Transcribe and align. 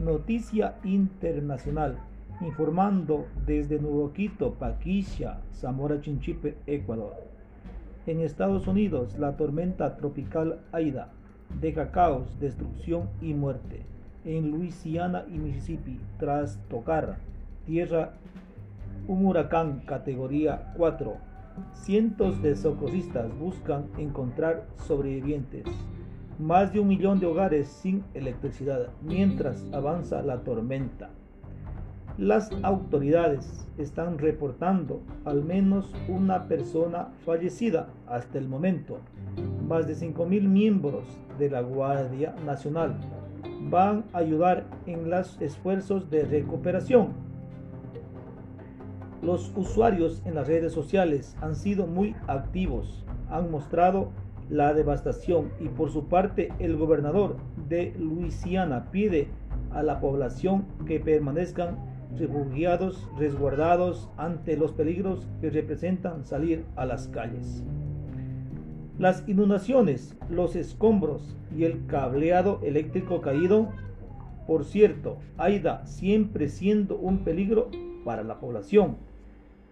Noticia 0.00 0.76
Internacional, 0.82 1.98
informando 2.40 3.26
desde 3.44 3.78
Nuevo 3.78 4.14
Quito, 4.14 4.54
Paquisha, 4.54 5.42
Zamora 5.52 6.00
Chinchipe, 6.00 6.56
Ecuador. 6.66 7.22
En 8.06 8.20
Estados 8.20 8.66
Unidos, 8.66 9.18
la 9.18 9.36
tormenta 9.36 9.98
tropical 9.98 10.60
Aida 10.72 11.12
deja 11.60 11.90
caos, 11.90 12.40
destrucción 12.40 13.10
y 13.20 13.34
muerte. 13.34 13.82
En 14.24 14.50
Luisiana 14.50 15.26
y 15.28 15.36
Mississippi, 15.36 16.00
tras 16.18 16.58
tocar 16.70 17.18
tierra 17.66 18.14
un 19.06 19.26
huracán 19.26 19.80
categoría 19.80 20.72
4, 20.78 21.14
cientos 21.74 22.40
de 22.40 22.56
socorristas 22.56 23.38
buscan 23.38 23.84
encontrar 23.98 24.66
sobrevivientes 24.86 25.66
más 26.40 26.72
de 26.72 26.80
un 26.80 26.88
millón 26.88 27.20
de 27.20 27.26
hogares 27.26 27.68
sin 27.68 28.02
electricidad 28.14 28.88
mientras 29.02 29.62
avanza 29.72 30.22
la 30.22 30.40
tormenta. 30.42 31.10
Las 32.16 32.50
autoridades 32.62 33.66
están 33.78 34.18
reportando 34.18 35.00
al 35.24 35.44
menos 35.44 35.92
una 36.08 36.48
persona 36.48 37.08
fallecida 37.24 37.88
hasta 38.06 38.38
el 38.38 38.48
momento. 38.48 38.98
Más 39.66 39.86
de 39.86 39.94
5.000 39.94 40.48
miembros 40.48 41.04
de 41.38 41.50
la 41.50 41.60
Guardia 41.60 42.34
Nacional 42.44 42.96
van 43.70 44.04
a 44.12 44.18
ayudar 44.18 44.64
en 44.86 45.10
los 45.10 45.40
esfuerzos 45.40 46.10
de 46.10 46.24
recuperación. 46.24 47.08
Los 49.22 49.52
usuarios 49.54 50.22
en 50.24 50.34
las 50.34 50.46
redes 50.46 50.72
sociales 50.72 51.36
han 51.42 51.54
sido 51.54 51.86
muy 51.86 52.16
activos, 52.26 53.04
han 53.28 53.50
mostrado 53.50 54.10
la 54.50 54.74
devastación 54.74 55.52
y 55.60 55.68
por 55.68 55.90
su 55.90 56.08
parte 56.08 56.52
el 56.58 56.76
gobernador 56.76 57.36
de 57.68 57.94
Luisiana 57.98 58.90
pide 58.90 59.28
a 59.70 59.82
la 59.82 60.00
población 60.00 60.66
que 60.86 60.98
permanezcan 60.98 61.78
refugiados, 62.18 63.08
resguardados 63.16 64.10
ante 64.16 64.56
los 64.56 64.72
peligros 64.72 65.28
que 65.40 65.50
representan 65.50 66.24
salir 66.24 66.64
a 66.74 66.84
las 66.84 67.06
calles. 67.06 67.62
Las 68.98 69.26
inundaciones, 69.28 70.16
los 70.28 70.56
escombros 70.56 71.36
y 71.56 71.64
el 71.64 71.86
cableado 71.86 72.60
eléctrico 72.62 73.20
caído, 73.20 73.68
por 74.46 74.64
cierto, 74.64 75.18
AIDA 75.38 75.86
siempre 75.86 76.48
siendo 76.48 76.96
un 76.96 77.18
peligro 77.18 77.70
para 78.04 78.24
la 78.24 78.40
población. 78.40 78.96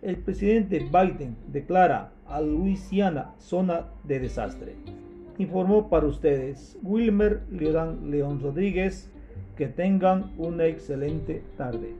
El 0.00 0.16
presidente 0.18 0.78
Biden 0.78 1.36
declara 1.48 2.12
a 2.26 2.40
Luisiana 2.40 3.34
zona 3.38 3.86
de 4.04 4.20
desastre. 4.20 4.76
Informó 5.38 5.88
para 5.88 6.06
ustedes 6.06 6.78
Wilmer 6.82 7.42
León 7.50 8.40
Rodríguez. 8.40 9.10
Que 9.56 9.66
tengan 9.66 10.30
una 10.38 10.66
excelente 10.66 11.42
tarde. 11.56 11.92